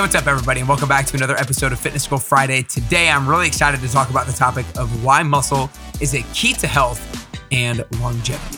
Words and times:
Hey, 0.00 0.04
what's 0.04 0.14
up, 0.14 0.26
everybody, 0.26 0.60
and 0.60 0.68
welcome 0.70 0.88
back 0.88 1.04
to 1.08 1.16
another 1.18 1.36
episode 1.36 1.72
of 1.72 1.78
Fitness 1.78 2.04
School 2.04 2.16
Friday. 2.16 2.62
Today, 2.62 3.10
I'm 3.10 3.28
really 3.28 3.46
excited 3.46 3.82
to 3.82 3.88
talk 3.90 4.08
about 4.08 4.26
the 4.26 4.32
topic 4.32 4.64
of 4.78 5.04
why 5.04 5.22
muscle 5.22 5.68
is 6.00 6.14
a 6.14 6.22
key 6.32 6.54
to 6.54 6.66
health 6.66 7.28
and 7.52 7.84
longevity. 8.00 8.56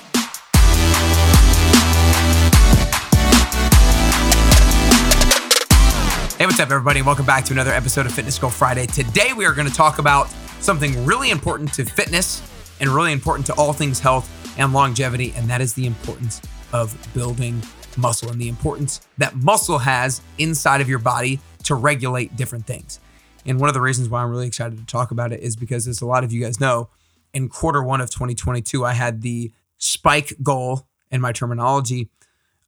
Hey, 6.39 6.47
what's 6.47 6.61
up, 6.61 6.71
everybody, 6.71 7.01
and 7.01 7.07
welcome 7.09 7.27
back 7.27 7.45
to 7.47 7.53
another 7.53 7.73
episode 7.73 8.07
of 8.07 8.13
Fitness 8.13 8.37
School 8.37 8.49
Friday. 8.49 8.87
Today, 8.87 9.33
we 9.33 9.45
are 9.45 9.53
going 9.53 9.67
to 9.67 9.75
talk 9.75 9.99
about 9.99 10.31
something 10.61 11.05
really 11.05 11.31
important 11.31 11.75
to 11.75 11.85
fitness 11.85 12.41
and 12.79 12.89
really 12.89 13.11
important 13.11 13.47
to 13.47 13.55
all 13.55 13.73
things 13.73 13.99
health 13.99 14.31
and 14.61 14.73
longevity, 14.73 15.35
and 15.37 15.51
that 15.51 15.61
is 15.61 15.75
the 15.75 15.87
importance 15.87 16.41
of 16.73 16.97
building 17.13 17.61
muscle 17.99 18.31
and 18.31 18.41
the 18.41 18.49
importance 18.49 19.01
that 19.19 19.35
muscle 19.37 19.79
has 19.79 20.21
inside 20.39 20.81
of 20.81 20.89
your 20.89 20.99
body 20.99 21.41
to 21.65 21.75
regulate 21.75 22.37
different 22.37 22.67
things. 22.67 23.01
And 23.45 23.59
one 23.59 23.69
of 23.69 23.75
the 23.75 23.81
reasons 23.81 24.09
why 24.09 24.23
I'm 24.23 24.31
really 24.31 24.47
excited 24.47 24.79
to 24.79 24.87
talk 24.87 25.11
about 25.11 25.33
it 25.33 25.41
is 25.41 25.57
because, 25.57 25.89
as 25.89 26.01
a 26.01 26.07
lot 26.07 26.25
of 26.25 26.33
you 26.33 26.43
guys 26.43 26.61
know, 26.61 26.89
in 27.35 27.49
quarter 27.49 27.83
one 27.83 28.01
of 28.01 28.11
2022, 28.11 28.85
I 28.85 28.93
had 28.93 29.23
the 29.23 29.53
spike 29.79 30.35
goal 30.43 30.87
in 31.11 31.21
my 31.21 31.33
terminology 31.33 32.09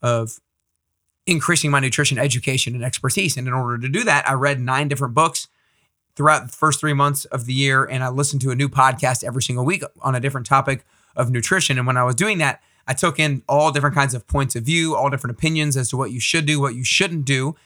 of 0.02 0.40
increasing 1.26 1.70
my 1.70 1.80
nutrition 1.80 2.18
education 2.18 2.74
and 2.74 2.84
expertise. 2.84 3.36
And 3.36 3.46
in 3.46 3.54
order 3.54 3.78
to 3.78 3.88
do 3.88 4.04
that, 4.04 4.28
I 4.28 4.34
read 4.34 4.60
nine 4.60 4.88
different 4.88 5.14
books 5.14 5.48
throughout 6.16 6.46
the 6.46 6.52
first 6.52 6.80
three 6.80 6.92
months 6.92 7.24
of 7.26 7.46
the 7.46 7.52
year, 7.52 7.84
and 7.84 8.04
I 8.04 8.08
listened 8.08 8.42
to 8.42 8.50
a 8.50 8.54
new 8.54 8.68
podcast 8.68 9.24
every 9.24 9.42
single 9.42 9.64
week 9.64 9.82
on 10.02 10.14
a 10.14 10.20
different 10.20 10.46
topic 10.46 10.84
of 11.16 11.30
nutrition. 11.30 11.78
And 11.78 11.86
when 11.86 11.96
I 11.96 12.04
was 12.04 12.14
doing 12.14 12.38
that, 12.38 12.60
I 12.86 12.94
took 12.94 13.18
in 13.18 13.42
all 13.48 13.72
different 13.72 13.94
kinds 13.94 14.14
of 14.14 14.26
points 14.26 14.56
of 14.56 14.64
view, 14.64 14.94
all 14.94 15.10
different 15.10 15.36
opinions 15.36 15.76
as 15.76 15.88
to 15.90 15.96
what 15.96 16.10
you 16.10 16.20
should 16.20 16.46
do, 16.46 16.60
what 16.60 16.74
you 16.74 16.84
shouldn't 16.84 17.24
do. 17.24 17.56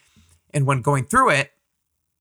And 0.54 0.66
when 0.66 0.80
going 0.80 1.04
through 1.04 1.30
it, 1.30 1.52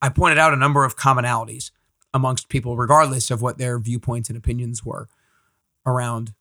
I 0.02 0.10
pointed 0.10 0.38
out 0.38 0.54
a 0.54 0.58
number 0.58 0.84
of 0.84 0.98
commonalities 0.98 1.72
amongst 2.14 2.50
people, 2.50 2.78
regardless 2.78 3.32
of 3.32 3.42
what 3.42 3.58
their 3.58 3.80
viewpoints 3.80 4.30
and 4.30 4.38
opinions 4.38 4.84
were 4.84 5.08
around 5.86 6.34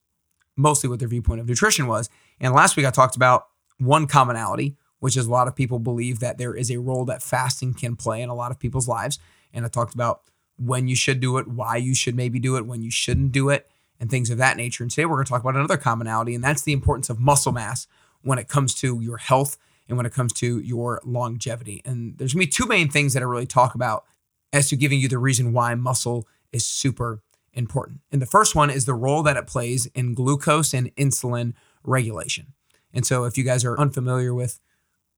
mostly 0.56 0.88
what 0.88 0.98
their 0.98 1.08
viewpoint 1.08 1.40
of 1.40 1.48
nutrition 1.48 1.86
was. 1.86 2.08
And 2.40 2.54
last 2.54 2.76
week 2.76 2.86
I 2.86 2.90
talked 2.90 3.16
about 3.16 3.46
one 3.78 4.06
commonality, 4.06 4.76
which 5.00 5.16
is 5.16 5.26
a 5.26 5.30
lot 5.30 5.48
of 5.48 5.54
people 5.54 5.78
believe 5.78 6.20
that 6.20 6.38
there 6.38 6.54
is 6.54 6.70
a 6.70 6.78
role 6.78 7.04
that 7.04 7.22
fasting 7.22 7.74
can 7.74 7.94
play 7.94 8.22
in 8.22 8.30
a 8.30 8.34
lot 8.34 8.50
of 8.50 8.58
people's 8.58 8.88
lives. 8.88 9.18
And 9.52 9.64
I 9.64 9.68
talked 9.68 9.94
about 9.94 10.22
when 10.58 10.88
you 10.88 10.96
should 10.96 11.20
do 11.20 11.36
it, 11.36 11.46
why 11.46 11.76
you 11.76 11.94
should 11.94 12.16
maybe 12.16 12.38
do 12.38 12.56
it, 12.56 12.66
when 12.66 12.82
you 12.82 12.90
shouldn't 12.90 13.32
do 13.32 13.50
it, 13.50 13.68
and 14.00 14.10
things 14.10 14.30
of 14.30 14.38
that 14.38 14.56
nature. 14.56 14.84
And 14.84 14.90
today 14.90 15.06
we're 15.06 15.16
going 15.16 15.26
to 15.26 15.30
talk 15.30 15.42
about 15.42 15.56
another 15.56 15.76
commonality, 15.76 16.34
and 16.34 16.44
that's 16.44 16.62
the 16.62 16.72
importance 16.72 17.10
of 17.10 17.18
muscle 17.18 17.52
mass 17.52 17.86
when 18.22 18.38
it 18.38 18.48
comes 18.48 18.74
to 18.74 19.00
your 19.00 19.18
health 19.18 19.56
and 19.88 19.96
when 19.96 20.06
it 20.06 20.12
comes 20.12 20.32
to 20.34 20.58
your 20.58 21.00
longevity. 21.04 21.82
And 21.84 22.18
there's 22.18 22.34
going 22.34 22.42
to 22.42 22.46
be 22.46 22.50
two 22.50 22.66
main 22.66 22.88
things 22.88 23.14
that 23.14 23.22
I 23.22 23.26
really 23.26 23.46
talk 23.46 23.74
about 23.74 24.04
as 24.52 24.68
to 24.68 24.76
giving 24.76 25.00
you 25.00 25.08
the 25.08 25.18
reason 25.18 25.52
why 25.52 25.74
muscle 25.74 26.26
is 26.52 26.66
super 26.66 27.22
important. 27.52 28.00
And 28.12 28.20
the 28.20 28.26
first 28.26 28.54
one 28.54 28.70
is 28.70 28.84
the 28.84 28.94
role 28.94 29.22
that 29.22 29.36
it 29.36 29.46
plays 29.46 29.86
in 29.86 30.14
glucose 30.14 30.74
and 30.74 30.94
insulin 30.96 31.54
regulation. 31.84 32.54
And 32.92 33.06
so 33.06 33.24
if 33.24 33.38
you 33.38 33.44
guys 33.44 33.64
are 33.64 33.78
unfamiliar 33.78 34.34
with 34.34 34.60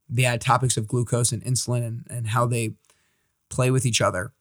the 0.08 0.38
topics 0.38 0.76
of 0.76 0.86
glucose 0.86 1.32
and 1.32 1.42
insulin 1.44 1.86
and, 1.86 2.06
and 2.08 2.26
how 2.28 2.46
they 2.46 2.74
play 3.48 3.70
with 3.70 3.84
each 3.84 4.00
other, 4.00 4.32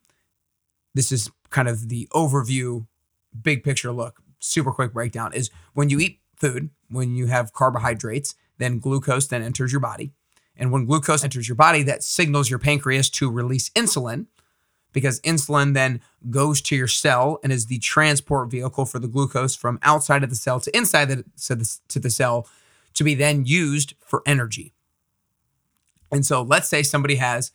this 0.94 1.12
is 1.12 1.30
kind 1.50 1.68
of 1.68 1.90
the 1.90 2.08
overview, 2.14 2.88
big 3.42 3.64
picture 3.64 3.92
look 3.92 4.22
super 4.40 4.72
quick 4.72 4.94
breakdown 4.94 5.34
is 5.34 5.50
when 5.74 5.90
you 5.90 6.00
eat 6.00 6.20
food, 6.36 6.70
when 6.90 7.16
you 7.16 7.28
have 7.28 7.54
carbohydrates, 7.54 8.36
then 8.58 8.80
glucose 8.80 9.28
then 9.28 9.42
enters 9.42 9.72
your 9.72 9.82
body. 9.82 10.14
And 10.56 10.72
when 10.72 10.86
glucose 10.86 11.24
enters 11.24 11.48
your 11.48 11.56
body, 11.56 11.84
that 11.84 12.04
signals 12.04 12.50
your 12.50 12.60
pancreas 12.60 13.10
to 13.12 13.30
release 13.30 13.70
insulin 13.72 14.28
because 14.94 15.22
insulin 15.22 15.74
then 15.74 16.02
goes 16.30 16.62
to 16.62 16.76
your 16.76 16.88
cell 16.88 17.40
and 17.44 17.52
is 17.54 17.68
the 17.68 17.78
transport 17.80 18.50
vehicle 18.50 18.86
for 18.86 18.98
the 19.00 19.08
glucose 19.08 19.56
from 19.56 19.78
outside 19.84 20.24
of 20.24 20.30
the 20.30 20.36
cell 20.36 20.60
to 20.60 20.76
inside 20.76 21.06
the, 21.06 21.24
to, 21.44 21.56
the, 21.56 21.78
to 21.90 22.00
the 22.00 22.10
cell 22.10 22.48
to 22.96 23.04
be 23.04 23.14
then 23.14 23.46
used 23.46 23.94
for 24.00 24.24
energy. 24.26 24.74
And 26.12 26.26
so 26.26 26.42
let's 26.42 26.68
say 26.68 26.82
somebody 26.84 27.16
has 27.16 27.52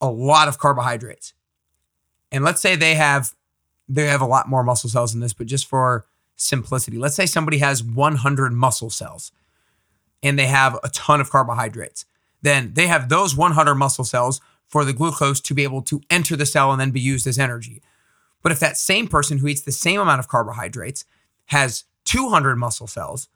a 0.00 0.10
lot 0.10 0.48
of 0.48 0.58
carbohydrates. 0.58 1.32
And 2.30 2.44
let's 2.44 2.60
say 2.60 2.76
they 2.76 2.94
have 2.94 3.34
they 3.88 4.06
have 4.06 4.22
a 4.22 4.26
lot 4.26 4.48
more 4.48 4.62
muscle 4.62 4.88
cells 4.88 5.12
than 5.12 5.20
this, 5.20 5.32
but 5.32 5.46
just 5.46 5.66
for 5.66 6.06
simplicity. 6.36 6.98
Let's 6.98 7.16
say 7.16 7.26
somebody 7.26 7.58
has 7.58 7.82
100 7.82 8.52
muscle 8.52 8.90
cells 8.90 9.32
and 10.22 10.38
they 10.38 10.46
have 10.46 10.78
a 10.82 10.88
ton 10.88 11.20
of 11.20 11.30
carbohydrates. 11.30 12.04
Then 12.42 12.74
they 12.74 12.86
have 12.86 13.08
those 13.08 13.36
100 13.36 13.74
muscle 13.74 14.04
cells 14.04 14.40
for 14.66 14.84
the 14.84 14.92
glucose 14.92 15.40
to 15.40 15.54
be 15.54 15.62
able 15.62 15.82
to 15.82 16.00
enter 16.10 16.36
the 16.36 16.46
cell 16.46 16.72
and 16.72 16.80
then 16.80 16.90
be 16.90 17.00
used 17.00 17.26
as 17.26 17.38
energy. 17.38 17.82
But 18.42 18.52
if 18.52 18.60
that 18.60 18.76
same 18.76 19.06
person 19.06 19.38
who 19.38 19.46
eats 19.46 19.62
the 19.62 19.72
same 19.72 20.00
amount 20.00 20.18
of 20.18 20.28
carbohydrates 20.28 21.04
has 21.46 21.84
200 22.04 22.56
muscle 22.56 22.86
cells, 22.86 23.28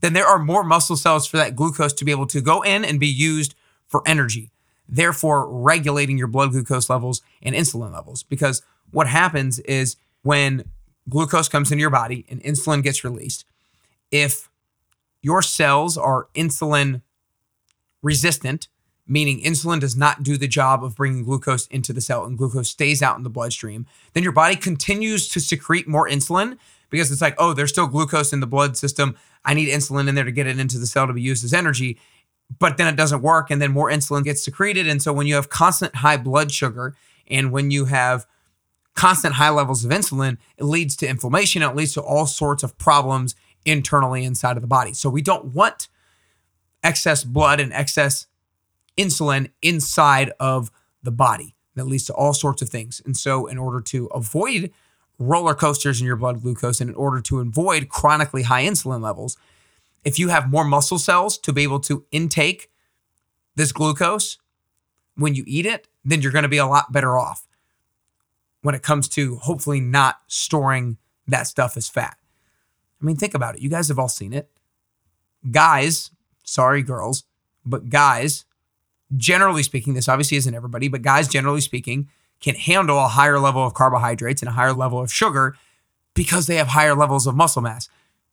then 0.00 0.14
there 0.14 0.26
are 0.26 0.38
more 0.38 0.64
muscle 0.64 0.96
cells 0.96 1.26
for 1.26 1.36
that 1.36 1.54
glucose 1.54 1.92
to 1.92 2.04
be 2.04 2.10
able 2.10 2.26
to 2.26 2.40
go 2.40 2.62
in 2.62 2.84
and 2.84 2.98
be 2.98 3.06
used 3.06 3.54
for 3.86 4.02
energy, 4.06 4.50
therefore 4.88 5.48
regulating 5.48 6.18
your 6.18 6.26
blood 6.26 6.50
glucose 6.50 6.90
levels 6.90 7.22
and 7.42 7.54
insulin 7.54 7.92
levels. 7.92 8.24
Because 8.24 8.62
what 8.90 9.06
happens 9.06 9.60
is 9.60 9.96
when 10.22 10.64
glucose 11.08 11.48
comes 11.48 11.70
into 11.70 11.80
your 11.80 11.90
body 11.90 12.24
and 12.28 12.42
insulin 12.42 12.82
gets 12.82 13.04
released. 13.04 13.44
If 14.10 14.48
your 15.20 15.42
cells 15.42 15.96
are 15.96 16.28
insulin 16.34 17.02
resistant, 18.02 18.68
meaning 19.06 19.40
insulin 19.42 19.80
does 19.80 19.96
not 19.96 20.22
do 20.22 20.36
the 20.36 20.48
job 20.48 20.84
of 20.84 20.96
bringing 20.96 21.24
glucose 21.24 21.66
into 21.68 21.92
the 21.92 22.00
cell 22.00 22.24
and 22.24 22.38
glucose 22.38 22.70
stays 22.70 23.02
out 23.02 23.16
in 23.16 23.22
the 23.22 23.30
bloodstream, 23.30 23.86
then 24.12 24.22
your 24.22 24.32
body 24.32 24.56
continues 24.56 25.28
to 25.28 25.40
secrete 25.40 25.88
more 25.88 26.08
insulin 26.08 26.58
because 26.90 27.10
it's 27.10 27.22
like, 27.22 27.34
oh, 27.38 27.52
there's 27.52 27.70
still 27.70 27.86
glucose 27.86 28.32
in 28.32 28.40
the 28.40 28.46
blood 28.46 28.76
system. 28.76 29.16
I 29.44 29.54
need 29.54 29.68
insulin 29.68 30.08
in 30.08 30.14
there 30.14 30.24
to 30.24 30.30
get 30.30 30.46
it 30.46 30.58
into 30.58 30.78
the 30.78 30.86
cell 30.86 31.06
to 31.06 31.12
be 31.12 31.22
used 31.22 31.44
as 31.44 31.54
energy. 31.54 31.98
But 32.58 32.76
then 32.76 32.86
it 32.86 32.96
doesn't 32.96 33.22
work, 33.22 33.50
and 33.50 33.62
then 33.62 33.72
more 33.72 33.90
insulin 33.90 34.24
gets 34.24 34.42
secreted. 34.42 34.86
And 34.86 35.00
so 35.00 35.10
when 35.12 35.26
you 35.26 35.36
have 35.36 35.48
constant 35.48 35.96
high 35.96 36.18
blood 36.18 36.52
sugar 36.52 36.94
and 37.26 37.50
when 37.50 37.70
you 37.70 37.86
have 37.86 38.26
constant 38.94 39.34
high 39.34 39.50
levels 39.50 39.84
of 39.84 39.90
insulin, 39.90 40.36
it 40.56 40.64
leads 40.64 40.96
to 40.96 41.08
inflammation. 41.08 41.62
It 41.62 41.74
leads 41.74 41.94
to 41.94 42.02
all 42.02 42.26
sorts 42.26 42.62
of 42.62 42.76
problems 42.78 43.34
internally 43.64 44.24
inside 44.24 44.56
of 44.56 44.62
the 44.62 44.68
body. 44.68 44.92
So 44.92 45.08
we 45.08 45.22
don't 45.22 45.46
want 45.46 45.88
excess 46.82 47.24
blood 47.24 47.60
and 47.60 47.72
excess 47.72 48.26
insulin 48.96 49.50
inside 49.62 50.32
of 50.38 50.70
the 51.02 51.12
body. 51.12 51.54
That 51.74 51.86
leads 51.86 52.04
to 52.06 52.14
all 52.14 52.34
sorts 52.34 52.60
of 52.60 52.68
things. 52.68 53.00
And 53.06 53.16
so, 53.16 53.46
in 53.46 53.56
order 53.56 53.80
to 53.80 54.06
avoid 54.08 54.72
roller 55.18 55.54
coasters 55.54 56.00
in 56.00 56.06
your 56.06 56.16
blood 56.16 56.42
glucose 56.42 56.82
and 56.82 56.90
in 56.90 56.96
order 56.96 57.20
to 57.22 57.40
avoid 57.40 57.88
chronically 57.88 58.42
high 58.42 58.64
insulin 58.64 59.00
levels, 59.00 59.38
if 60.04 60.18
you 60.18 60.28
have 60.28 60.50
more 60.50 60.64
muscle 60.64 60.98
cells 60.98 61.38
to 61.38 61.52
be 61.52 61.62
able 61.62 61.80
to 61.80 62.04
intake 62.10 62.70
this 63.54 63.72
glucose 63.72 64.36
when 65.14 65.34
you 65.34 65.44
eat 65.46 65.64
it, 65.64 65.88
then 66.04 66.20
you're 66.20 66.32
going 66.32 66.42
to 66.42 66.48
be 66.48 66.58
a 66.58 66.66
lot 66.66 66.92
better 66.92 67.16
off 67.16 67.46
when 68.62 68.74
it 68.74 68.82
comes 68.82 69.08
to 69.08 69.36
hopefully 69.36 69.80
not 69.80 70.20
storing 70.26 70.96
that 71.26 71.46
stuff 71.46 71.76
as 71.76 71.88
fat. 71.88 72.16
I 73.00 73.04
mean, 73.04 73.16
think 73.16 73.34
about 73.34 73.56
it. 73.56 73.60
You 73.60 73.68
guys 73.68 73.88
have 73.88 73.98
all 73.98 74.08
seen 74.08 74.32
it. 74.32 74.48
Guys, 75.50 76.10
sorry, 76.44 76.82
girls, 76.82 77.24
but 77.66 77.90
guys, 77.90 78.44
generally 79.16 79.62
speaking, 79.62 79.94
this 79.94 80.08
obviously 80.08 80.36
isn't 80.36 80.54
everybody, 80.54 80.88
but 80.88 81.02
guys, 81.02 81.28
generally 81.28 81.60
speaking, 81.60 82.08
can 82.40 82.54
handle 82.54 82.98
a 82.98 83.08
higher 83.08 83.38
level 83.38 83.64
of 83.64 83.74
carbohydrates 83.74 84.42
and 84.42 84.48
a 84.48 84.52
higher 84.52 84.72
level 84.72 85.00
of 85.00 85.12
sugar 85.12 85.56
because 86.14 86.46
they 86.46 86.56
have 86.56 86.68
higher 86.68 86.94
levels 86.94 87.26
of 87.26 87.34
muscle 87.34 87.62
mass. 87.62 87.88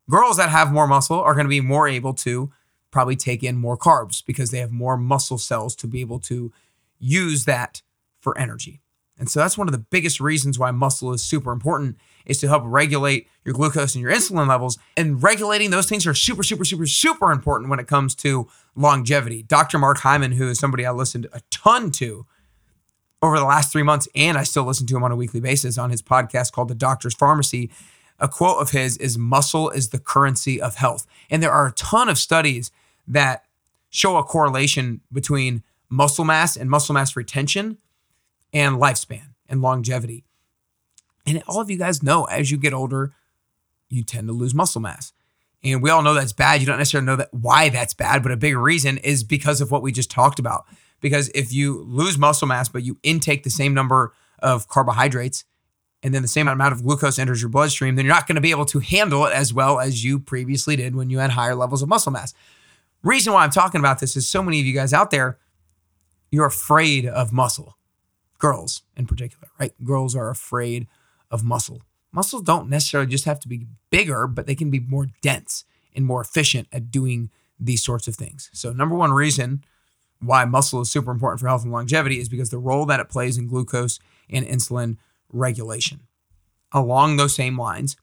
Girls 0.10 0.38
that 0.38 0.50
have 0.50 0.72
more 0.72 0.88
muscle 0.88 1.20
are 1.20 1.34
going 1.34 1.46
to 1.46 1.50
be 1.50 1.62
more 1.62 1.88
able 1.88 2.14
to 2.16 2.52
probably 2.92 3.16
take 3.16 3.44
in 3.44 3.56
more 3.56 3.78
carbs 3.78 4.24
because 4.26 4.52
they 4.52 4.60
have 4.60 4.72
more 4.72 4.98
muscle 4.98 5.38
cells 5.38 5.76
to 5.76 5.88
be 5.88 6.02
able 6.02 6.20
to 6.20 6.52
use 7.00 7.46
that 7.46 7.82
for 8.20 8.38
energy. 8.38 8.82
And 9.20 9.30
so 9.30 9.40
that's 9.40 9.58
one 9.58 9.68
of 9.68 9.74
the 9.74 9.78
biggest 9.78 10.22
reasons 10.22 10.58
why 10.58 10.72
muscle 10.72 11.12
is 11.12 11.22
super 11.22 11.52
important 11.52 11.98
is 12.26 12.38
to 12.40 12.48
help 12.48 12.64
regulate 12.66 13.28
your 13.44 13.54
glucose 13.54 13.94
and 13.94 14.02
your 14.02 14.12
insulin 14.12 14.48
levels. 14.48 14.80
And 14.96 15.22
regulating 15.22 15.72
those 15.72 15.88
things 15.88 16.08
are 16.08 16.14
super, 16.14 16.42
super, 16.42 16.64
super, 16.64 16.88
super 16.88 17.32
important 17.32 17.70
when 17.70 17.80
it 17.80 17.88
comes 17.88 18.16
to 18.16 18.48
longevity. 18.76 19.44
Dr. 19.44 19.78
Mark 19.78 20.00
Hyman, 20.00 20.32
who 20.34 20.48
is 20.50 20.58
somebody 20.58 20.86
I 20.86 20.92
listened 20.92 21.28
a 21.34 21.42
ton 21.52 21.92
to 21.92 22.26
over 23.22 23.38
the 23.38 23.46
last 23.46 23.72
three 23.72 23.84
months, 23.84 24.08
and 24.16 24.38
I 24.38 24.44
still 24.44 24.64
listen 24.64 24.88
to 24.88 24.96
him 24.96 25.04
on 25.04 25.12
a 25.12 25.16
weekly 25.16 25.42
basis 25.42 25.78
on 25.78 25.90
his 25.90 26.02
podcast 26.02 26.54
called 26.54 26.70
The 26.70 26.76
Doctor's 26.76 27.14
Pharmacy. 27.14 27.70
A 28.18 28.30
quote 28.30 28.62
of 28.62 28.72
his 28.72 28.96
is 28.98 29.18
muscle 29.18 29.70
is 29.70 29.90
the 29.90 30.00
currency 30.00 30.62
of 30.62 30.76
health. 30.76 31.06
And 31.30 31.44
there 31.44 31.52
are 31.52 31.68
a 31.68 31.72
ton 31.74 32.08
of 32.08 32.18
studies 32.18 32.72
that 33.08 33.44
show 33.90 34.16
a 34.16 34.24
correlation 34.24 35.02
between 35.12 35.64
muscle 35.90 36.24
mass 36.24 36.56
and 36.56 36.70
muscle 36.70 36.94
mass 36.94 37.16
retention 37.16 37.78
and 38.54 38.76
lifespan 38.78 39.34
and 39.48 39.62
longevity. 39.62 40.26
And 41.26 41.44
all 41.48 41.62
of 41.62 41.70
you 41.70 41.78
guys 41.78 42.02
know 42.02 42.26
as 42.26 42.52
you 42.52 42.58
get 42.58 42.74
older, 42.74 43.14
you 43.90 44.04
tend 44.04 44.28
to 44.28 44.34
lose 44.34 44.54
muscle 44.54 44.82
mass. 44.82 45.14
And 45.64 45.82
we 45.82 45.90
all 45.90 46.02
know 46.02 46.14
that's 46.14 46.34
bad. 46.34 46.62
You 46.62 46.68
don't 46.68 46.78
necessarily 46.78 47.06
know 47.06 47.18
that 47.18 47.34
why 47.34 47.70
that's 47.70 47.94
bad, 47.94 48.24
but 48.24 48.32
a 48.32 48.38
big 48.38 48.56
reason 48.56 48.98
is 48.98 49.24
because 49.24 49.60
of 49.62 49.72
what 49.72 49.82
we 49.82 49.92
just 49.92 50.10
talked 50.10 50.40
about. 50.40 50.66
because 51.02 51.30
if 51.30 51.54
you 51.54 51.84
lose 51.88 52.18
muscle 52.18 52.48
mass, 52.48 52.70
but 52.70 52.84
you 52.84 52.98
intake 53.04 53.44
the 53.44 53.50
same 53.50 53.74
number 53.74 54.14
of 54.40 54.68
carbohydrates 54.68 55.46
and 56.02 56.14
then 56.14 56.22
the 56.22 56.28
same 56.28 56.48
amount 56.48 56.74
of 56.74 56.84
glucose 56.84 57.20
enters 57.20 57.42
your 57.42 57.50
bloodstream, 57.50 57.96
then 57.96 58.06
you're 58.06 58.14
not 58.14 58.28
going 58.28 58.36
to 58.36 58.42
be 58.42 58.52
able 58.52 58.66
to 58.66 58.80
handle 58.80 59.26
it 59.26 59.34
as 59.34 59.54
well 59.54 59.80
as 59.80 60.04
you 60.04 60.20
previously 60.20 60.76
did 60.76 60.96
when 60.96 61.10
you 61.10 61.20
had 61.20 61.32
higher 61.32 61.56
levels 61.56 61.82
of 61.82 61.90
muscle 61.90 62.12
mass. 62.12 62.34
Reason 63.04 63.34
why 63.34 63.44
I'm 63.44 63.52
talking 63.52 63.80
about 63.80 64.00
this 64.00 64.16
is 64.16 64.28
so 64.28 64.42
many 64.42 64.60
of 64.60 64.66
you 64.66 64.74
guys 64.74 64.94
out 64.94 65.12
there, 65.12 65.38
you're 66.32 66.46
afraid 66.46 67.06
of 67.06 67.34
muscle. 67.34 67.78
Girls 68.40 68.82
in 68.98 69.06
particular, 69.06 69.50
right? 69.60 69.74
Girls 69.84 70.16
are 70.16 70.30
afraid 70.30 70.88
of 71.30 71.44
muscle. 71.44 71.82
Muscles 72.12 72.42
don't 72.42 72.70
necessarily 72.70 73.10
just 73.10 73.26
have 73.26 73.40
to 73.42 73.48
be 73.48 73.68
bigger, 73.92 74.26
but 74.26 74.48
they 74.48 74.56
can 74.56 74.72
be 74.72 74.80
more 74.80 75.08
dense 75.22 75.66
and 75.96 76.06
more 76.06 76.22
efficient 76.22 76.68
at 76.72 76.90
doing 76.90 77.30
these 77.60 77.84
sorts 77.84 78.08
of 78.08 78.16
things. 78.16 78.50
So, 78.54 78.72
number 78.72 78.96
one 78.96 79.12
reason 79.12 79.64
why 80.22 80.46
muscle 80.46 80.82
is 80.82 80.92
super 80.92 81.12
important 81.12 81.40
for 81.40 81.48
health 81.48 81.64
and 81.64 81.72
longevity 81.72 82.20
is 82.20 82.30
because 82.30 82.50
the 82.50 82.58
role 82.58 82.86
that 82.86 83.00
it 83.00 83.10
plays 83.10 83.38
in 83.38 83.48
glucose 83.48 84.00
and 84.30 84.46
insulin 84.46 84.98
regulation. 85.32 86.02
Along 86.72 87.18
those 87.18 87.36
same 87.36 87.58
lines, 87.58 87.96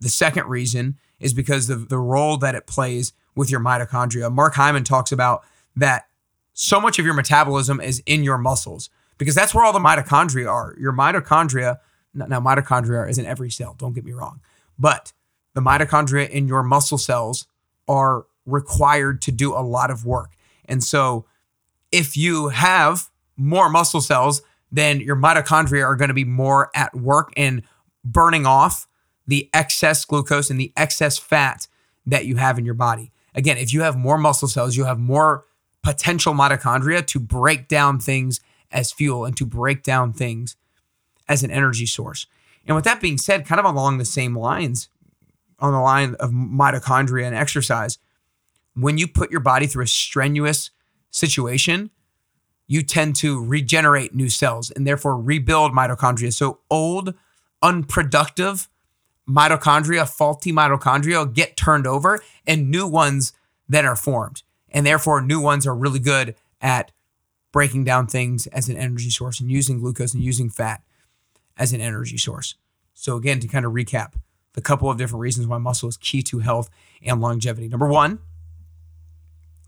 the 0.00 0.08
second 0.08 0.46
reason 0.46 0.98
is 1.20 1.32
because 1.32 1.70
of 1.70 1.88
the 1.88 1.98
role 1.98 2.36
that 2.38 2.54
it 2.54 2.66
plays 2.66 3.12
with 3.34 3.50
your 3.50 3.60
mitochondria. 3.60 4.32
Mark 4.32 4.54
Hyman 4.54 4.84
talks 4.84 5.12
about 5.12 5.44
that 5.76 6.06
so 6.52 6.80
much 6.80 6.98
of 6.98 7.04
your 7.04 7.14
metabolism 7.14 7.80
is 7.80 8.02
in 8.04 8.24
your 8.24 8.38
muscles 8.38 8.90
because 9.22 9.36
that's 9.36 9.54
where 9.54 9.64
all 9.64 9.72
the 9.72 9.78
mitochondria 9.78 10.50
are. 10.50 10.74
Your 10.80 10.92
mitochondria, 10.92 11.78
now 12.12 12.40
mitochondria 12.40 13.08
is 13.08 13.18
in 13.18 13.24
every 13.24 13.52
cell, 13.52 13.76
don't 13.78 13.92
get 13.92 14.04
me 14.04 14.10
wrong, 14.10 14.40
but 14.76 15.12
the 15.54 15.60
mitochondria 15.60 16.28
in 16.28 16.48
your 16.48 16.64
muscle 16.64 16.98
cells 16.98 17.46
are 17.86 18.26
required 18.46 19.22
to 19.22 19.30
do 19.30 19.54
a 19.54 19.62
lot 19.62 19.92
of 19.92 20.04
work. 20.04 20.32
And 20.64 20.82
so 20.82 21.24
if 21.92 22.16
you 22.16 22.48
have 22.48 23.10
more 23.36 23.68
muscle 23.68 24.00
cells, 24.00 24.42
then 24.72 25.00
your 25.00 25.14
mitochondria 25.14 25.86
are 25.86 25.94
going 25.94 26.08
to 26.08 26.14
be 26.14 26.24
more 26.24 26.70
at 26.74 26.92
work 26.92 27.32
and 27.36 27.62
burning 28.04 28.44
off 28.44 28.88
the 29.28 29.48
excess 29.54 30.04
glucose 30.04 30.50
and 30.50 30.58
the 30.58 30.72
excess 30.76 31.16
fat 31.16 31.68
that 32.06 32.26
you 32.26 32.34
have 32.36 32.58
in 32.58 32.64
your 32.64 32.74
body. 32.74 33.12
Again, 33.36 33.56
if 33.56 33.72
you 33.72 33.82
have 33.82 33.96
more 33.96 34.18
muscle 34.18 34.48
cells, 34.48 34.76
you 34.76 34.84
have 34.84 34.98
more 34.98 35.44
potential 35.84 36.34
mitochondria 36.34 37.06
to 37.06 37.20
break 37.20 37.68
down 37.68 38.00
things 38.00 38.40
as 38.72 38.92
fuel 38.92 39.24
and 39.24 39.36
to 39.36 39.46
break 39.46 39.82
down 39.82 40.12
things 40.12 40.56
as 41.28 41.42
an 41.42 41.50
energy 41.50 41.86
source. 41.86 42.26
And 42.66 42.76
with 42.76 42.84
that 42.84 43.00
being 43.00 43.18
said, 43.18 43.46
kind 43.46 43.58
of 43.58 43.64
along 43.64 43.98
the 43.98 44.04
same 44.04 44.36
lines, 44.36 44.88
on 45.58 45.72
the 45.72 45.80
line 45.80 46.16
of 46.18 46.30
mitochondria 46.30 47.24
and 47.24 47.36
exercise, 47.36 47.98
when 48.74 48.98
you 48.98 49.06
put 49.06 49.30
your 49.30 49.40
body 49.40 49.66
through 49.66 49.84
a 49.84 49.88
strenuous 49.88 50.70
situation, 51.10 51.90
you 52.66 52.82
tend 52.82 53.14
to 53.16 53.44
regenerate 53.44 54.14
new 54.14 54.28
cells 54.28 54.70
and 54.70 54.86
therefore 54.86 55.20
rebuild 55.20 55.72
mitochondria. 55.72 56.32
So 56.32 56.60
old, 56.70 57.14
unproductive 57.60 58.68
mitochondria, 59.28 60.08
faulty 60.08 60.52
mitochondria 60.52 61.32
get 61.32 61.56
turned 61.56 61.86
over 61.86 62.22
and 62.46 62.70
new 62.70 62.86
ones 62.86 63.32
then 63.68 63.86
are 63.86 63.96
formed. 63.96 64.42
And 64.70 64.86
therefore, 64.86 65.20
new 65.20 65.40
ones 65.40 65.66
are 65.66 65.74
really 65.74 65.98
good 65.98 66.34
at 66.60 66.92
breaking 67.52 67.84
down 67.84 68.06
things 68.06 68.46
as 68.48 68.68
an 68.68 68.76
energy 68.76 69.10
source 69.10 69.40
and 69.40 69.50
using 69.50 69.78
glucose 69.78 70.14
and 70.14 70.22
using 70.22 70.48
fat 70.50 70.82
as 71.56 71.72
an 71.72 71.80
energy 71.80 72.18
source. 72.18 72.54
So, 72.94 73.16
again, 73.16 73.40
to 73.40 73.48
kind 73.48 73.64
of 73.64 73.72
recap 73.72 74.14
the 74.54 74.60
couple 74.60 74.90
of 74.90 74.98
different 74.98 75.20
reasons 75.20 75.46
why 75.46 75.58
muscle 75.58 75.88
is 75.88 75.96
key 75.96 76.22
to 76.22 76.40
health 76.40 76.68
and 77.02 77.20
longevity. 77.20 77.68
Number 77.68 77.88
one, 77.88 78.18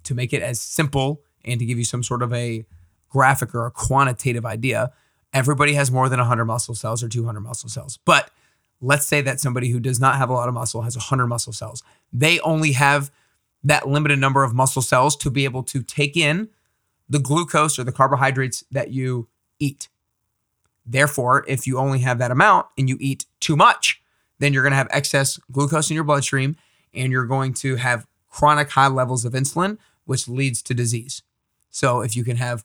to 0.05 0.15
make 0.15 0.33
it 0.33 0.43
as 0.43 0.61
simple 0.61 1.23
and 1.45 1.59
to 1.59 1.67
give 1.67 1.79
you 1.79 1.85
some 1.85 2.03
sort 2.03 2.23
of 2.23 2.33
a 2.33 2.67
graphic 3.09 3.55
or 3.55 3.67
a 3.67 3.71
quantitative 3.71 4.45
idea, 4.45 4.93
everybody 5.33 5.75
has 5.75 5.91
more 5.91 6.09
than 6.09 6.19
100 6.19 6.45
muscle 6.45 6.75
cells 6.75 7.03
or 7.03 7.09
200 7.09 7.41
muscle 7.41 7.69
cells. 7.69 7.99
But 8.05 8.31
let's 8.81 9.07
say 9.07 9.21
that 9.23 9.41
somebody 9.41 9.71
who 9.71 9.81
does 9.81 10.01
not 10.01 10.17
have 10.17 10.29
a 10.29 10.33
lot 10.33 10.49
of 10.49 10.55
muscle 10.55 10.83
has 10.83 10.97
100 10.97 11.27
muscle 11.27 11.53
cells. 11.53 11.83
They 12.13 12.41
only 12.41 12.73
have 12.73 13.11
that 13.63 13.89
limited 13.89 14.19
number 14.19 14.45
of 14.45 14.53
muscle 14.53 14.83
cells 14.83 15.17
to 15.17 15.31
be 15.31 15.45
able 15.45 15.63
to 15.65 15.83
take 15.83 16.17
in 16.17 16.51
the 17.09 17.19
glucose 17.19 17.79
or 17.79 17.85
the 17.85 17.93
carbohydrates 17.93 18.65
that 18.71 18.93
you 18.93 19.29
eat. 19.59 19.89
Therefore, 20.87 21.45
if 21.49 21.67
you 21.67 21.79
only 21.79 22.01
have 22.01 22.19
that 22.19 22.31
amount 22.31 22.67
and 22.77 22.89
you 22.89 22.97
eat 23.01 23.27
too 23.41 23.57
much, 23.57 24.03
then 24.39 24.53
you're 24.53 24.63
going 24.63 24.73
to 24.73 24.77
have 24.77 24.89
excess 24.91 25.39
glucose 25.51 25.91
in 25.91 25.95
your 25.95 26.05
bloodstream 26.05 26.57
and 26.93 27.11
you're 27.13 27.27
going 27.27 27.55
to 27.55 27.77
have 27.77 28.07
chronic 28.29 28.71
high 28.71 28.89
levels 28.89 29.25
of 29.25 29.33
insulin, 29.33 29.79
which 30.05 30.29
leads 30.29 30.63
to 30.63 30.75
disease. 30.75 31.23
So 31.71 32.01
if 32.01 32.17
you 32.17 32.25
can 32.25 32.37
have, 32.37 32.65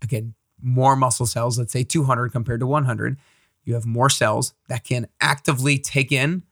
again, 0.00 0.34
more 0.60 0.96
muscle 0.96 1.26
cells, 1.26 1.58
let's 1.58 1.72
say 1.72 1.84
200 1.84 2.30
compared 2.32 2.60
to 2.60 2.66
100, 2.66 3.16
you 3.64 3.74
have 3.74 3.86
more 3.86 4.10
cells 4.10 4.54
that 4.68 4.84
can 4.84 5.06
actively 5.20 5.78
take 5.78 6.10
in 6.10 6.42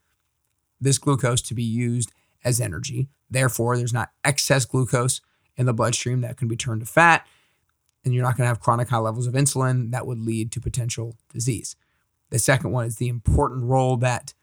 this 0.79 0.97
glucose 0.97 1.41
to 1.43 1.53
be 1.53 1.63
used 1.63 2.11
as 2.43 2.61
energy. 2.61 3.09
Therefore, 3.29 3.77
there's 3.77 3.93
not 3.93 4.11
excess 4.23 4.65
glucose 4.65 5.21
in 5.57 5.65
the 5.65 5.73
bloodstream 5.73 6.21
that 6.21 6.37
can 6.37 6.47
be 6.47 6.55
turned 6.55 6.81
to 6.81 6.87
fat, 6.87 7.25
and 8.03 8.13
you're 8.13 8.23
not 8.23 8.37
going 8.37 8.45
to 8.45 8.49
have 8.49 8.59
chronic 8.59 8.89
high 8.89 8.97
levels 8.97 9.27
of 9.27 9.33
insulin 9.33 9.91
that 9.91 10.07
would 10.07 10.19
lead 10.19 10.51
to 10.51 10.59
potential 10.59 11.15
disease. 11.31 11.75
The 12.29 12.39
second 12.39 12.71
one 12.71 12.85
is 12.85 12.95
the 12.95 13.09
important 13.09 13.63
role 13.63 13.97
that 13.97 14.33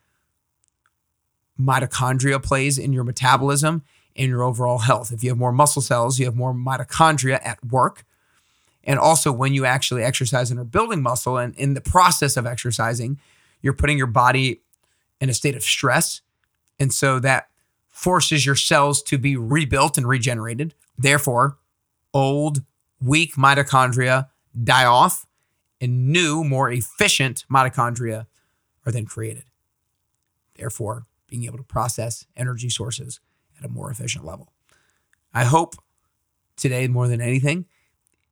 mitochondria 1.59 2.43
plays 2.43 2.79
in 2.79 2.93
your 2.93 3.05
metabolism 3.05 3.83
and 4.15 4.29
your 4.29 4.43
overall 4.43 4.79
health. 4.79 5.11
If 5.13 5.25
you 5.25 5.31
have 5.31 5.39
more 5.39 5.53
muscle 5.53 5.83
cells, 5.83 6.19
you 6.19 6.27
have 6.27 6.37
more 6.37 6.53
mitochondria 6.53 7.41
at 7.45 7.65
work. 7.65 8.05
And 8.85 8.99
also, 8.99 9.33
when 9.33 9.55
you 9.55 9.65
actually 9.65 10.03
exercise 10.03 10.51
and 10.51 10.61
are 10.61 10.65
building 10.65 11.03
muscle, 11.03 11.37
and 11.37 11.55
in 11.57 11.75
the 11.75 11.81
process 11.81 12.37
of 12.37 12.47
exercising, 12.47 13.19
you're 13.61 13.73
putting 13.73 13.99
your 13.99 14.07
body 14.07 14.63
in 15.21 15.29
a 15.29 15.35
state 15.35 15.57
of 15.57 15.63
stress. 15.63 16.23
And 16.79 16.93
so 16.93 17.19
that 17.21 17.48
forces 17.99 18.47
your 18.47 18.55
cells 18.55 19.03
to 19.03 19.19
be 19.19 19.37
rebuilt 19.37 19.99
and 19.99 20.07
regenerated. 20.07 20.73
Therefore, 20.97 21.59
old, 22.15 22.63
weak 23.01 23.35
mitochondria 23.35 24.29
die 24.63 24.85
off, 24.85 25.27
and 25.81 26.07
new, 26.13 26.45
more 26.45 26.71
efficient 26.71 27.45
mitochondria 27.51 28.27
are 28.87 28.93
then 28.93 29.05
created. 29.05 29.47
Therefore, 30.55 31.07
being 31.27 31.43
able 31.43 31.59
to 31.59 31.65
process 31.65 32.25
energy 32.37 32.71
sources 32.71 33.19
at 33.59 33.65
a 33.65 33.69
more 33.69 33.91
efficient 33.91 34.25
level. 34.25 34.53
I 35.35 35.43
hope 35.43 35.75
today, 36.57 36.87
more 36.87 37.09
than 37.09 37.21
anything, 37.21 37.67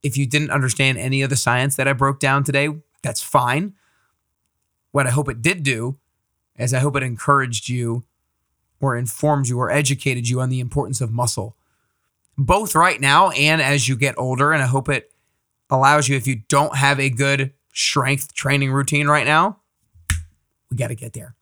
if 0.00 0.16
you 0.16 0.26
didn't 0.26 0.52
understand 0.52 0.96
any 0.96 1.22
of 1.22 1.30
the 1.30 1.36
science 1.36 1.74
that 1.74 1.88
I 1.88 1.92
broke 1.92 2.20
down 2.20 2.44
today, 2.44 2.68
that's 3.02 3.20
fine. 3.20 3.74
What 4.92 5.08
I 5.08 5.10
hope 5.10 5.28
it 5.28 5.42
did 5.42 5.64
do 5.64 5.98
is 6.56 6.72
I 6.72 6.78
hope 6.78 6.94
it 6.94 7.02
encouraged 7.02 7.68
you 7.68 8.04
or 8.80 8.96
informed 8.96 9.48
you 9.48 9.58
or 9.58 9.70
educated 9.70 10.28
you 10.28 10.40
on 10.40 10.48
the 10.48 10.60
importance 10.60 11.00
of 11.00 11.12
muscle, 11.12 11.56
both 12.36 12.74
right 12.74 13.00
now 13.00 13.30
and 13.30 13.62
as 13.62 13.88
you 13.88 13.96
get 13.96 14.14
older. 14.18 14.52
And 14.52 14.62
I 14.62 14.66
hope 14.66 14.88
it 14.88 15.12
allows 15.70 16.08
you, 16.08 16.16
if 16.16 16.26
you 16.26 16.42
don't 16.48 16.76
have 16.76 17.00
a 17.00 17.10
good 17.10 17.52
strength 17.72 18.34
training 18.34 18.72
routine 18.72 19.06
right 19.06 19.26
now, 19.26 19.58
we 20.70 20.76
got 20.76 20.88
to 20.88 20.94
get 20.94 21.12
there. 21.12 21.34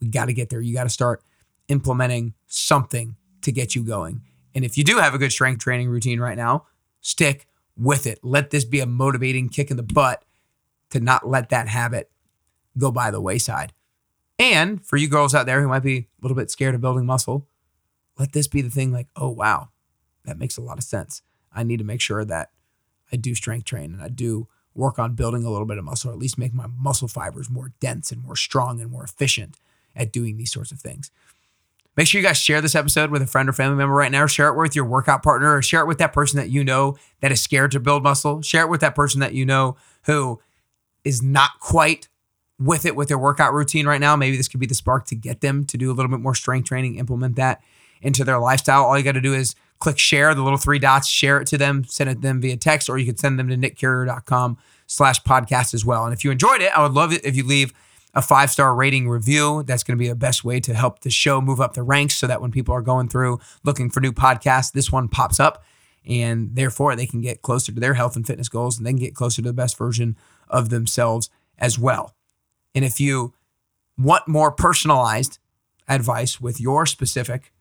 We 0.00 0.08
got 0.08 0.26
to 0.26 0.32
get 0.32 0.48
there. 0.50 0.60
You 0.60 0.74
got 0.74 0.84
to 0.84 0.90
start 0.90 1.22
implementing 1.68 2.34
something 2.46 3.16
to 3.42 3.52
get 3.52 3.74
you 3.74 3.82
going. 3.82 4.22
And 4.54 4.64
if 4.64 4.76
you 4.76 4.84
do 4.84 4.98
have 4.98 5.14
a 5.14 5.18
good 5.18 5.32
strength 5.32 5.62
training 5.62 5.88
routine 5.88 6.20
right 6.20 6.36
now, 6.36 6.66
stick 7.00 7.46
with 7.76 8.06
it. 8.06 8.18
Let 8.22 8.50
this 8.50 8.64
be 8.64 8.80
a 8.80 8.86
motivating 8.86 9.48
kick 9.48 9.70
in 9.70 9.76
the 9.76 9.82
butt 9.82 10.24
to 10.90 11.00
not 11.00 11.28
let 11.28 11.50
that 11.50 11.68
habit 11.68 12.10
go 12.76 12.90
by 12.90 13.10
the 13.10 13.20
wayside. 13.20 13.72
And 14.38 14.84
for 14.84 14.96
you 14.96 15.08
girls 15.08 15.34
out 15.34 15.46
there 15.46 15.60
who 15.60 15.68
might 15.68 15.82
be 15.82 16.08
a 16.20 16.24
little 16.24 16.36
bit 16.36 16.50
scared 16.50 16.74
of 16.74 16.80
building 16.80 17.06
muscle, 17.06 17.46
let 18.18 18.32
this 18.32 18.48
be 18.48 18.62
the 18.62 18.70
thing 18.70 18.92
like, 18.92 19.08
oh, 19.16 19.28
wow, 19.28 19.68
that 20.24 20.38
makes 20.38 20.56
a 20.56 20.62
lot 20.62 20.78
of 20.78 20.84
sense. 20.84 21.22
I 21.52 21.62
need 21.62 21.78
to 21.78 21.84
make 21.84 22.00
sure 22.00 22.24
that 22.24 22.50
I 23.12 23.16
do 23.16 23.34
strength 23.34 23.64
train 23.64 23.92
and 23.92 24.02
I 24.02 24.08
do 24.08 24.48
work 24.74 24.98
on 24.98 25.14
building 25.14 25.44
a 25.44 25.50
little 25.50 25.66
bit 25.66 25.78
of 25.78 25.84
muscle, 25.84 26.10
or 26.10 26.12
at 26.12 26.18
least 26.18 26.38
make 26.38 26.54
my 26.54 26.66
muscle 26.66 27.08
fibers 27.08 27.50
more 27.50 27.72
dense 27.80 28.12
and 28.12 28.22
more 28.22 28.36
strong 28.36 28.80
and 28.80 28.90
more 28.90 29.04
efficient 29.04 29.58
at 29.96 30.12
doing 30.12 30.36
these 30.36 30.52
sorts 30.52 30.70
of 30.70 30.80
things. 30.80 31.10
Make 31.96 32.06
sure 32.06 32.20
you 32.20 32.26
guys 32.26 32.38
share 32.38 32.60
this 32.60 32.76
episode 32.76 33.10
with 33.10 33.20
a 33.20 33.26
friend 33.26 33.48
or 33.48 33.52
family 33.52 33.76
member 33.76 33.94
right 33.94 34.12
now. 34.12 34.26
Share 34.26 34.48
it 34.48 34.56
with 34.56 34.76
your 34.76 34.84
workout 34.84 35.22
partner 35.22 35.56
or 35.56 35.62
share 35.62 35.80
it 35.80 35.86
with 35.86 35.98
that 35.98 36.12
person 36.12 36.38
that 36.38 36.48
you 36.48 36.62
know 36.62 36.96
that 37.20 37.32
is 37.32 37.42
scared 37.42 37.72
to 37.72 37.80
build 37.80 38.04
muscle. 38.04 38.42
Share 38.42 38.62
it 38.62 38.70
with 38.70 38.80
that 38.80 38.94
person 38.94 39.20
that 39.20 39.34
you 39.34 39.44
know 39.44 39.76
who 40.04 40.40
is 41.04 41.20
not 41.20 41.50
quite 41.58 42.08
with 42.60 42.84
it 42.84 42.94
with 42.94 43.08
their 43.08 43.18
workout 43.18 43.54
routine 43.54 43.86
right 43.86 44.00
now. 44.00 44.14
Maybe 44.14 44.36
this 44.36 44.46
could 44.46 44.60
be 44.60 44.66
the 44.66 44.74
spark 44.74 45.06
to 45.06 45.16
get 45.16 45.40
them 45.40 45.64
to 45.64 45.78
do 45.78 45.90
a 45.90 45.94
little 45.94 46.10
bit 46.10 46.20
more 46.20 46.34
strength 46.34 46.68
training, 46.68 46.96
implement 46.96 47.36
that 47.36 47.62
into 48.02 48.22
their 48.22 48.38
lifestyle. 48.38 48.84
All 48.84 48.96
you 48.96 49.04
got 49.04 49.12
to 49.12 49.20
do 49.20 49.34
is 49.34 49.54
click 49.78 49.98
share, 49.98 50.34
the 50.34 50.42
little 50.42 50.58
three 50.58 50.78
dots, 50.78 51.08
share 51.08 51.40
it 51.40 51.46
to 51.48 51.58
them, 51.58 51.84
send 51.84 52.10
it 52.10 52.16
to 52.16 52.20
them 52.20 52.40
via 52.40 52.56
text, 52.56 52.88
or 52.88 52.98
you 52.98 53.06
could 53.06 53.18
send 53.18 53.38
them 53.38 53.48
to 53.48 53.56
nickcarrier.com 53.56 54.58
slash 54.86 55.20
podcast 55.22 55.72
as 55.72 55.84
well. 55.84 56.04
And 56.04 56.12
if 56.12 56.22
you 56.22 56.30
enjoyed 56.30 56.60
it, 56.60 56.76
I 56.76 56.82
would 56.82 56.92
love 56.92 57.12
it 57.12 57.24
if 57.24 57.34
you 57.34 57.44
leave 57.44 57.72
a 58.14 58.20
five 58.20 58.50
star 58.50 58.74
rating 58.74 59.08
review. 59.08 59.62
That's 59.62 59.82
going 59.82 59.96
to 59.96 60.02
be 60.02 60.08
the 60.08 60.14
best 60.14 60.44
way 60.44 60.60
to 60.60 60.74
help 60.74 61.00
the 61.00 61.10
show 61.10 61.40
move 61.40 61.60
up 61.60 61.74
the 61.74 61.82
ranks 61.82 62.16
so 62.16 62.26
that 62.26 62.42
when 62.42 62.50
people 62.50 62.74
are 62.74 62.82
going 62.82 63.08
through 63.08 63.40
looking 63.64 63.88
for 63.88 64.00
new 64.00 64.12
podcasts, 64.12 64.72
this 64.72 64.92
one 64.92 65.08
pops 65.08 65.40
up 65.40 65.64
and 66.06 66.54
therefore 66.56 66.96
they 66.96 67.06
can 67.06 67.20
get 67.20 67.42
closer 67.42 67.72
to 67.72 67.80
their 67.80 67.94
health 67.94 68.16
and 68.16 68.26
fitness 68.26 68.48
goals 68.48 68.76
and 68.76 68.86
then 68.86 68.96
get 68.96 69.14
closer 69.14 69.42
to 69.42 69.48
the 69.48 69.54
best 69.54 69.78
version 69.78 70.16
of 70.48 70.68
themselves 70.68 71.30
as 71.58 71.78
well. 71.78 72.14
And 72.74 72.84
if 72.84 73.00
you 73.00 73.34
want 73.98 74.28
more 74.28 74.50
personalized 74.50 75.38
advice 75.88 76.40
with 76.40 76.60
your 76.60 76.86
specific 76.86 77.52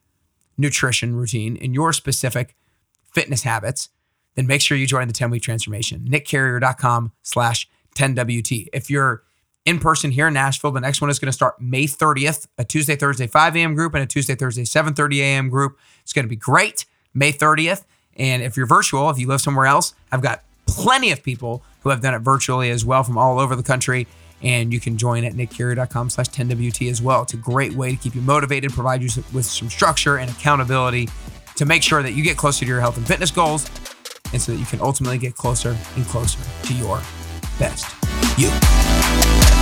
nutrition 0.58 1.16
routine 1.16 1.58
and 1.62 1.74
your 1.74 1.94
specific 1.94 2.56
fitness 3.12 3.44
habits, 3.44 3.89
then 4.36 4.46
make 4.48 4.62
sure 4.62 4.78
you 4.78 4.88
join 4.88 5.08
the 5.08 5.13
10 5.13 5.32
week 5.32 5.42
transformation. 5.42 6.08
nickcarrier.com 6.10 7.12
slash 7.24 7.68
10WT. 7.96 8.68
If 8.72 8.89
you're 8.89 9.24
in 9.66 9.80
person 9.80 10.12
here 10.12 10.28
in 10.28 10.34
Nashville, 10.34 10.72
the 10.72 10.80
next 10.80 11.01
one 11.01 11.10
is 11.10 11.20
going 11.20 11.28
to 11.28 11.34
start 11.34 11.60
May 11.60 11.86
30th, 11.86 12.48
a 12.58 12.63
Tuesday, 12.63 12.96
Thursday, 12.96 13.28
5 13.28 13.56
a.m. 13.56 13.74
group 13.74 13.94
and 13.94 14.04
a 14.04 14.08
Tuesday, 14.08 14.36
Thursday, 14.36 14.63
7.30 14.63 15.20
a.m. 15.20 15.50
group. 15.50 15.78
It's 16.01 16.13
going 16.13 16.25
to 16.25 16.30
be 16.30 16.36
great. 16.36 16.86
May 17.13 17.34
30th. 17.34 17.84
And 18.16 18.44
if 18.44 18.56
you're 18.56 18.66
virtual, 18.66 19.10
if 19.10 19.18
you 19.18 19.28
live 19.28 19.42
somewhere 19.42 19.66
else, 19.66 19.94
I've 20.12 20.22
got 20.22 20.44
plenty 20.66 21.12
of 21.12 21.24
people 21.24 21.63
who 21.82 21.89
have 21.89 22.01
done 22.01 22.13
it 22.13 22.20
virtually 22.20 22.70
as 22.70 22.86
well 22.86 23.04
from 23.04 23.18
all 23.18 23.39
over 23.39 23.56
the 23.56 23.63
country. 23.63 24.08
And 24.41 24.72
you 24.72 24.79
can 24.79 24.98
join 24.98 25.24
at 25.24 25.34
nickcarrier.com 25.34 26.10
slash 26.10 26.29
10WT 26.29 26.89
as 26.89 27.01
well. 27.01 27.24
It's 27.24 27.34
a 27.34 27.38
great 27.38 27.74
way 27.74 27.91
to 27.91 27.98
keep 27.98 28.15
you 28.15 28.22
motivated, 28.22 28.72
provide 28.72 29.01
you 29.01 29.10
with 29.34 29.46
some 29.46 29.69
structure 29.69 30.17
and 30.17 30.31
accountability 30.31 31.10
to 31.55 31.65
make 31.65 31.84
sure 31.84 32.01
that 32.01 32.13
you 32.13 32.24
get 32.24 32.38
closer 32.38 32.62
to 32.62 32.65
your 32.65 32.79
health 32.79 32.98
and 32.98 33.05
fitness 33.05 33.31
goals 33.31 33.69
and 34.31 34.41
so 34.41 34.53
that 34.53 34.58
you 34.58 34.65
can 34.65 34.79
ultimately 34.79 35.17
get 35.17 35.36
closer 35.36 35.75
and 35.96 36.05
closer 36.05 36.39
to 36.63 36.74
your 36.74 37.01
best 37.60 37.86
you. 38.38 39.59